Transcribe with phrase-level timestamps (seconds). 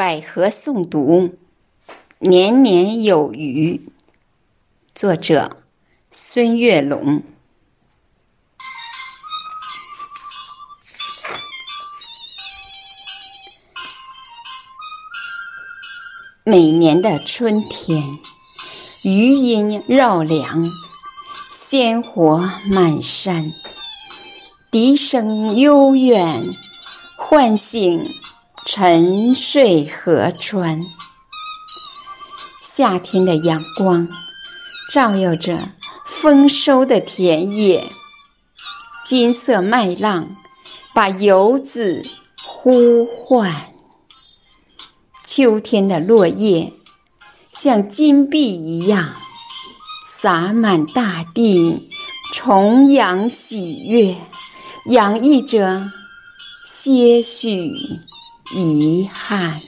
[0.00, 1.36] 百合诵读，
[2.20, 3.82] 年年有余。
[4.94, 5.58] 作者：
[6.10, 7.22] 孙月龙。
[16.44, 18.02] 每年的春天，
[19.04, 20.64] 余音绕梁，
[21.52, 22.38] 鲜活
[22.72, 23.52] 满山，
[24.70, 26.42] 笛声悠远，
[27.18, 28.14] 唤醒。
[28.66, 30.80] 沉睡河川，
[32.62, 34.06] 夏天的阳光
[34.92, 35.58] 照耀着
[36.06, 37.90] 丰收的田野，
[39.06, 40.28] 金色麦浪
[40.94, 42.02] 把游子
[42.44, 43.52] 呼唤。
[45.24, 46.72] 秋天的落叶
[47.52, 49.14] 像金币一样
[50.06, 51.88] 洒满大地，
[52.32, 54.16] 重阳喜悦，
[54.86, 55.90] 洋溢着
[56.66, 57.72] 些许。
[58.52, 59.60] 遗憾，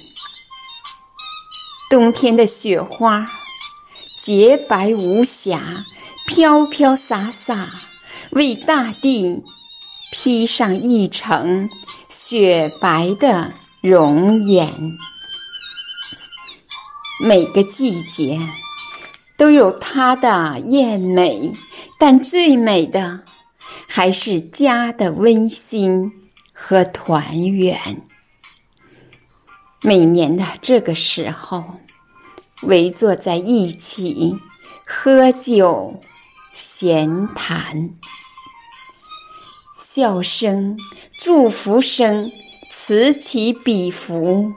[1.89, 3.31] 冬天的雪花
[4.19, 5.85] 洁白无瑕，
[6.27, 7.71] 飘飘洒洒，
[8.33, 9.41] 为大地
[10.11, 11.69] 披上一层
[12.09, 14.69] 雪白的容颜。
[17.25, 18.41] 每个季节
[19.39, 21.55] 都有它的艳美，
[22.01, 23.21] 但最美的
[23.87, 26.11] 还是家的温馨
[26.53, 28.03] 和团圆。
[29.85, 31.65] 每年的这个时候，
[32.63, 34.33] 围坐在一起
[34.87, 36.01] 喝酒、
[36.53, 37.91] 闲谈，
[39.77, 40.79] 笑声、
[41.19, 42.31] 祝福声
[42.71, 44.53] 此起彼伏，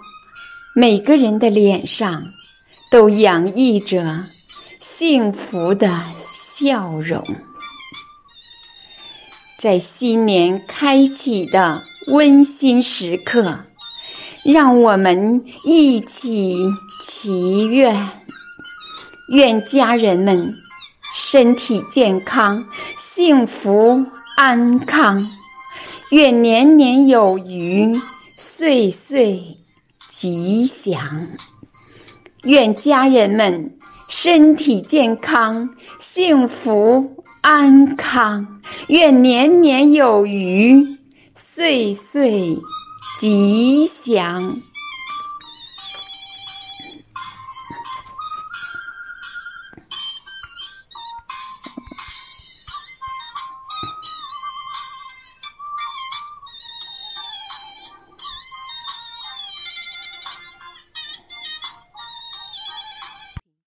[0.75, 2.23] 每个人的脸上
[2.91, 4.23] 都洋溢着
[4.79, 7.23] 幸福的笑容。
[9.57, 13.65] 在新年开启的温馨时刻。
[14.45, 16.55] 让我们一起
[17.01, 18.07] 祈愿，
[19.33, 20.37] 愿家人们
[21.15, 22.63] 身体健康、
[22.95, 24.05] 幸福
[24.37, 25.17] 安康；
[26.11, 27.91] 愿年年有余、
[28.37, 29.41] 岁岁
[30.11, 30.99] 吉祥；
[32.43, 33.75] 愿家人们
[34.07, 38.45] 身体健康、幸福安康；
[38.89, 40.85] 愿年年有余、
[41.33, 42.55] 岁岁。
[43.13, 44.61] 吉祥。